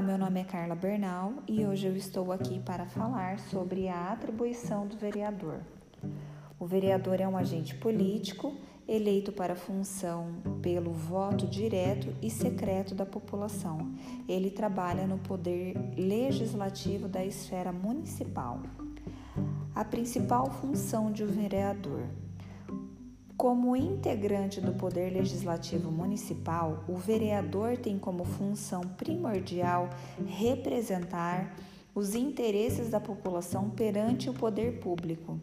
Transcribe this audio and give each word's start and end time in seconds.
Olá, 0.00 0.08
meu 0.08 0.16
nome 0.16 0.40
é 0.40 0.44
Carla 0.44 0.74
Bernal 0.74 1.34
e 1.46 1.66
hoje 1.66 1.86
eu 1.86 1.94
estou 1.94 2.32
aqui 2.32 2.58
para 2.58 2.86
falar 2.86 3.38
sobre 3.38 3.86
a 3.86 4.10
atribuição 4.10 4.86
do 4.86 4.96
vereador. 4.96 5.60
O 6.58 6.64
vereador 6.64 7.20
é 7.20 7.28
um 7.28 7.36
agente 7.36 7.74
político 7.74 8.56
eleito 8.88 9.30
para 9.30 9.54
função 9.54 10.36
pelo 10.62 10.90
voto 10.90 11.46
direto 11.46 12.16
e 12.22 12.30
secreto 12.30 12.94
da 12.94 13.04
população. 13.04 13.92
Ele 14.26 14.50
trabalha 14.50 15.06
no 15.06 15.18
poder 15.18 15.76
legislativo 15.98 17.06
da 17.06 17.22
esfera 17.22 17.70
municipal. 17.70 18.62
A 19.74 19.84
principal 19.84 20.50
função 20.50 21.12
de 21.12 21.22
um 21.24 21.26
vereador 21.26 22.06
como 23.40 23.74
integrante 23.74 24.60
do 24.60 24.74
Poder 24.74 25.10
Legislativo 25.14 25.90
Municipal, 25.90 26.84
o 26.86 26.96
vereador 26.96 27.74
tem 27.78 27.98
como 27.98 28.22
função 28.22 28.82
primordial 28.82 29.88
representar 30.26 31.56
os 31.94 32.14
interesses 32.14 32.90
da 32.90 33.00
população 33.00 33.70
perante 33.70 34.28
o 34.28 34.34
poder 34.34 34.78
público. 34.80 35.40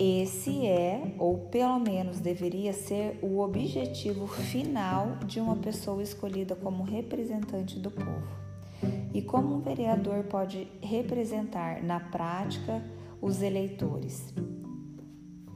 Esse 0.00 0.66
é, 0.66 1.14
ou 1.18 1.36
pelo 1.36 1.78
menos 1.80 2.18
deveria 2.18 2.72
ser, 2.72 3.18
o 3.20 3.40
objetivo 3.40 4.26
final 4.26 5.18
de 5.26 5.38
uma 5.38 5.56
pessoa 5.56 6.02
escolhida 6.02 6.56
como 6.56 6.82
representante 6.82 7.78
do 7.78 7.90
povo. 7.90 8.26
E 9.12 9.20
como 9.20 9.56
um 9.56 9.60
vereador 9.60 10.24
pode 10.24 10.66
representar 10.80 11.82
na 11.82 12.00
prática 12.00 12.82
os 13.20 13.42
eleitores? 13.42 14.32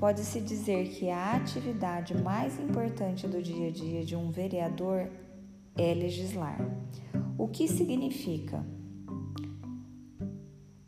Pode-se 0.01 0.41
dizer 0.41 0.89
que 0.89 1.11
a 1.11 1.33
atividade 1.33 2.17
mais 2.17 2.59
importante 2.59 3.29
do 3.29 3.43
dia 3.43 3.69
a 3.69 3.71
dia 3.71 4.03
de 4.03 4.17
um 4.17 4.31
vereador 4.31 5.11
é 5.77 5.93
legislar. 5.93 6.59
O 7.37 7.47
que 7.47 7.69
significa? 7.69 8.65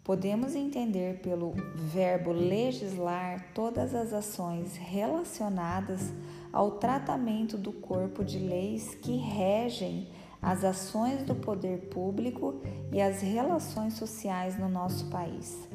Podemos 0.02 0.54
entender 0.54 1.20
pelo 1.20 1.52
verbo 1.92 2.32
legislar 2.32 3.52
todas 3.52 3.94
as 3.94 4.14
ações 4.14 4.76
relacionadas 4.76 6.10
ao 6.50 6.78
tratamento 6.78 7.58
do 7.58 7.70
corpo 7.70 8.24
de 8.24 8.38
leis 8.38 8.94
que 8.94 9.14
regem 9.18 10.08
as 10.40 10.64
ações 10.64 11.22
do 11.22 11.34
poder 11.34 11.90
público 11.90 12.62
e 12.90 12.98
as 12.98 13.20
relações 13.20 13.92
sociais 13.92 14.58
no 14.58 14.70
nosso 14.70 15.10
país. 15.10 15.68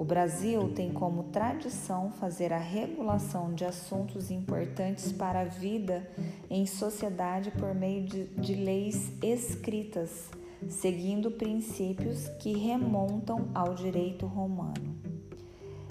O 0.00 0.04
Brasil 0.04 0.72
tem 0.74 0.90
como 0.94 1.24
tradição 1.24 2.10
fazer 2.12 2.54
a 2.54 2.58
regulação 2.58 3.52
de 3.52 3.66
assuntos 3.66 4.30
importantes 4.30 5.12
para 5.12 5.42
a 5.42 5.44
vida 5.44 6.10
em 6.48 6.64
sociedade 6.64 7.50
por 7.50 7.74
meio 7.74 8.06
de, 8.06 8.24
de 8.28 8.54
leis 8.54 9.12
escritas, 9.22 10.30
seguindo 10.70 11.30
princípios 11.30 12.28
que 12.38 12.56
remontam 12.56 13.50
ao 13.54 13.74
direito 13.74 14.24
romano. 14.24 14.96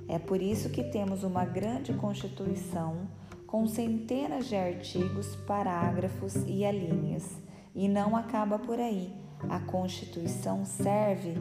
É 0.08 0.18
por 0.18 0.42
isso 0.42 0.72
que 0.72 0.86
temos 0.86 1.24
uma 1.24 1.46
grande 1.46 1.94
Constituição 1.94 3.08
com 3.46 3.68
centenas 3.68 4.48
de 4.48 4.56
artigos, 4.56 5.36
parágrafos 5.46 6.34
e 6.48 6.66
alíneas. 6.66 7.30
E 7.76 7.88
não 7.88 8.18
acaba 8.18 8.58
por 8.58 8.80
aí. 8.80 9.14
A 9.48 9.60
Constituição 9.60 10.66
serve 10.66 11.38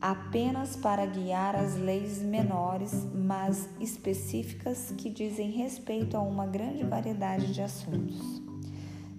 apenas 0.00 0.76
para 0.76 1.04
guiar 1.06 1.56
as 1.56 1.76
leis 1.76 2.18
menores, 2.22 2.92
mas 3.14 3.68
específicas 3.80 4.92
que 4.96 5.10
dizem 5.10 5.50
respeito 5.50 6.16
a 6.16 6.20
uma 6.20 6.46
grande 6.46 6.84
variedade 6.84 7.52
de 7.52 7.62
assuntos. 7.62 8.42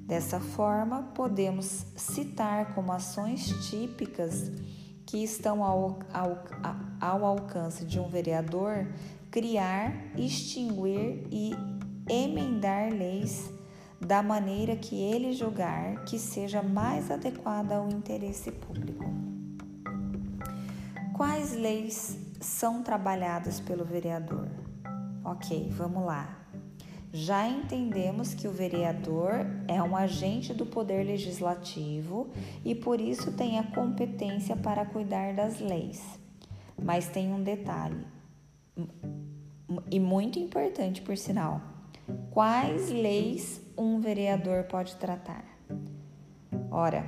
Dessa 0.05 0.39
forma, 0.39 1.03
podemos 1.13 1.85
citar 1.95 2.73
como 2.73 2.91
ações 2.91 3.47
típicas 3.69 4.51
que 5.05 5.23
estão 5.23 5.63
ao, 5.63 5.99
ao, 6.13 6.43
ao 6.99 7.25
alcance 7.25 7.85
de 7.85 7.99
um 7.99 8.07
vereador 8.07 8.87
criar, 9.29 9.93
extinguir 10.17 11.27
e 11.31 11.51
emendar 12.09 12.91
leis 12.91 13.51
da 13.99 14.23
maneira 14.23 14.75
que 14.75 14.95
ele 14.95 15.33
julgar 15.33 16.03
que 16.05 16.17
seja 16.17 16.63
mais 16.63 17.11
adequada 17.11 17.75
ao 17.75 17.89
interesse 17.89 18.51
público. 18.51 19.05
Quais 21.19 21.53
leis 21.53 22.17
são 22.39 22.81
trabalhadas 22.81 23.59
pelo 23.59 23.83
vereador? 23.83 24.47
Ok, 25.21 25.67
vamos 25.71 26.05
lá. 26.05 26.47
Já 27.11 27.45
entendemos 27.45 28.33
que 28.33 28.47
o 28.47 28.53
vereador 28.53 29.45
é 29.67 29.83
um 29.83 29.97
agente 29.97 30.53
do 30.53 30.65
poder 30.65 31.05
legislativo 31.05 32.29
e 32.63 32.73
por 32.73 33.01
isso 33.01 33.33
tem 33.33 33.59
a 33.59 33.63
competência 33.63 34.55
para 34.55 34.85
cuidar 34.85 35.33
das 35.33 35.59
leis. 35.59 36.01
Mas 36.81 37.09
tem 37.09 37.33
um 37.33 37.43
detalhe, 37.43 38.07
e 39.91 39.99
muito 39.99 40.39
importante 40.39 41.01
por 41.01 41.17
sinal: 41.17 41.59
quais 42.31 42.89
leis 42.89 43.61
um 43.77 43.99
vereador 43.99 44.63
pode 44.69 44.95
tratar? 44.95 45.43
Ora, 46.71 47.05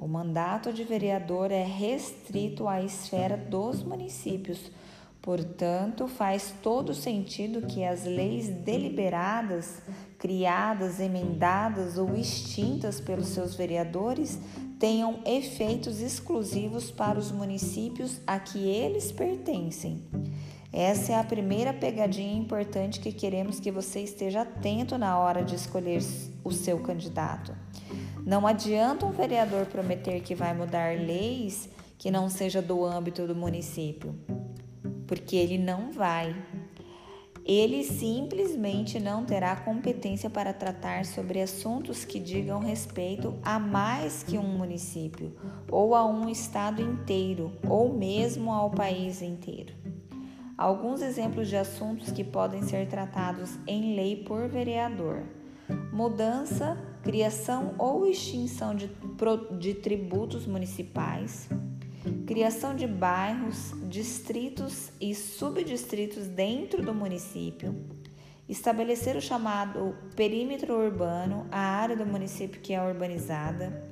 o 0.00 0.08
mandato 0.08 0.72
de 0.72 0.82
vereador 0.82 1.52
é 1.52 1.62
restrito 1.62 2.66
à 2.66 2.82
esfera 2.82 3.36
dos 3.36 3.82
municípios, 3.82 4.72
portanto, 5.20 6.08
faz 6.08 6.54
todo 6.62 6.94
sentido 6.94 7.66
que 7.66 7.84
as 7.84 8.04
leis 8.04 8.48
deliberadas, 8.48 9.82
criadas, 10.18 11.00
emendadas 11.00 11.98
ou 11.98 12.16
extintas 12.16 12.98
pelos 12.98 13.28
seus 13.28 13.54
vereadores 13.54 14.38
tenham 14.78 15.20
efeitos 15.26 16.00
exclusivos 16.00 16.90
para 16.90 17.18
os 17.18 17.30
municípios 17.30 18.22
a 18.26 18.40
que 18.40 18.58
eles 18.58 19.12
pertencem. 19.12 20.02
Essa 20.72 21.12
é 21.12 21.16
a 21.16 21.24
primeira 21.24 21.74
pegadinha 21.74 22.38
importante 22.38 23.00
que 23.00 23.12
queremos 23.12 23.60
que 23.60 23.70
você 23.70 24.00
esteja 24.00 24.42
atento 24.42 24.96
na 24.96 25.18
hora 25.18 25.44
de 25.44 25.56
escolher 25.56 26.00
o 26.42 26.52
seu 26.52 26.78
candidato. 26.78 27.54
Não 28.24 28.46
adianta 28.46 29.06
um 29.06 29.10
vereador 29.10 29.66
prometer 29.66 30.20
que 30.20 30.34
vai 30.34 30.54
mudar 30.54 30.96
leis 30.96 31.68
que 31.98 32.10
não 32.10 32.28
seja 32.30 32.62
do 32.62 32.84
âmbito 32.84 33.26
do 33.26 33.34
município, 33.34 34.14
porque 35.06 35.36
ele 35.36 35.58
não 35.58 35.92
vai. 35.92 36.34
Ele 37.44 37.82
simplesmente 37.84 39.00
não 39.00 39.24
terá 39.24 39.56
competência 39.56 40.30
para 40.30 40.52
tratar 40.52 41.04
sobre 41.04 41.42
assuntos 41.42 42.04
que 42.04 42.20
digam 42.20 42.60
respeito 42.60 43.34
a 43.42 43.58
mais 43.58 44.22
que 44.22 44.38
um 44.38 44.56
município, 44.56 45.34
ou 45.70 45.94
a 45.94 46.06
um 46.06 46.28
estado 46.28 46.80
inteiro, 46.80 47.52
ou 47.68 47.92
mesmo 47.92 48.52
ao 48.52 48.70
país 48.70 49.20
inteiro. 49.20 49.74
Alguns 50.56 51.00
exemplos 51.00 51.48
de 51.48 51.56
assuntos 51.56 52.12
que 52.12 52.22
podem 52.22 52.62
ser 52.62 52.86
tratados 52.86 53.58
em 53.66 53.96
lei 53.96 54.16
por 54.24 54.48
vereador: 54.48 55.22
mudança 56.00 56.78
criação 57.02 57.74
ou 57.76 58.06
extinção 58.06 58.74
de, 58.74 58.90
de 59.58 59.74
tributos 59.74 60.46
municipais, 60.46 61.46
criação 62.26 62.74
de 62.74 62.86
bairros, 62.86 63.74
distritos 63.86 64.92
e 64.98 65.14
subdistritos 65.14 66.26
dentro 66.26 66.82
do 66.82 66.94
município, 66.94 67.74
estabelecer 68.48 69.14
o 69.14 69.20
chamado 69.20 69.94
perímetro 70.16 70.74
urbano, 70.74 71.46
a 71.52 71.60
área 71.60 71.94
do 71.94 72.06
município 72.06 72.62
que 72.62 72.72
é 72.72 72.82
urbanizada, 72.82 73.86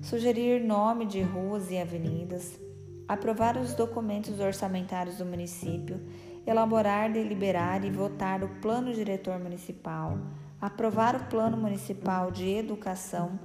sugerir 0.00 0.64
nome 0.64 1.04
de 1.04 1.20
ruas 1.20 1.70
e 1.70 1.76
avenidas, 1.76 2.58
aprovar 3.06 3.58
os 3.58 3.74
documentos 3.74 4.40
orçamentários 4.40 5.18
do 5.18 5.26
município, 5.26 6.00
elaborar, 6.46 7.12
deliberar 7.12 7.84
e 7.84 7.90
votar 7.90 8.42
o 8.42 8.48
plano 8.62 8.94
diretor 8.94 9.38
municipal, 9.38 10.16
aprovar 10.62 11.16
o 11.16 11.24
Plano 11.24 11.56
Municipal 11.56 12.30
de 12.30 12.48
Educação, 12.48 13.36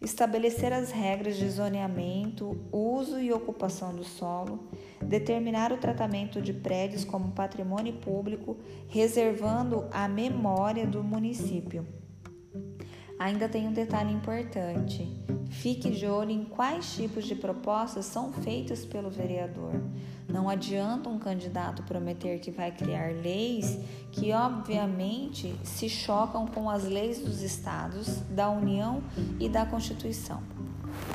estabelecer 0.00 0.72
as 0.72 0.90
regras 0.90 1.36
de 1.36 1.48
zoneamento, 1.48 2.58
uso 2.72 3.20
e 3.20 3.32
ocupação 3.32 3.94
do 3.94 4.02
solo, 4.02 4.68
determinar 5.00 5.72
o 5.72 5.76
tratamento 5.76 6.42
de 6.42 6.52
prédios 6.52 7.04
como 7.04 7.30
patrimônio 7.30 7.92
público, 7.92 8.56
reservando 8.88 9.86
a 9.92 10.08
memória 10.08 10.84
do 10.84 11.04
município. 11.04 11.86
Ainda 13.16 13.48
tem 13.48 13.68
um 13.68 13.72
detalhe 13.72 14.12
importante. 14.12 15.24
Fique 15.48 15.88
de 15.88 16.06
olho 16.06 16.32
em 16.32 16.44
quais 16.44 16.96
tipos 16.96 17.24
de 17.24 17.36
propostas 17.36 18.06
são 18.06 18.32
feitas 18.32 18.84
pelo 18.84 19.08
vereador. 19.08 19.80
Não 20.36 20.50
adianta 20.50 21.08
um 21.08 21.18
candidato 21.18 21.82
prometer 21.84 22.40
que 22.40 22.50
vai 22.50 22.70
criar 22.70 23.10
leis 23.10 23.78
que, 24.12 24.34
obviamente, 24.34 25.58
se 25.64 25.88
chocam 25.88 26.46
com 26.46 26.68
as 26.68 26.84
leis 26.84 27.20
dos 27.20 27.40
estados, 27.40 28.20
da 28.28 28.50
União 28.50 29.02
e 29.40 29.48
da 29.48 29.64
Constituição. 29.64 30.42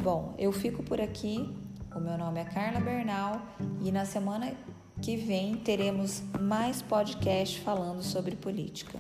Bom, 0.02 0.34
eu 0.40 0.52
fico 0.52 0.82
por 0.82 1.00
aqui. 1.00 1.56
O 1.96 2.00
meu 2.00 2.18
nome 2.18 2.40
é 2.40 2.46
Carla 2.46 2.80
Bernal 2.80 3.40
e 3.80 3.92
na 3.92 4.06
semana 4.06 4.56
que 5.00 5.16
vem 5.16 5.56
teremos 5.56 6.24
mais 6.40 6.82
podcast 6.82 7.60
falando 7.60 8.02
sobre 8.02 8.36
política. 8.36 8.98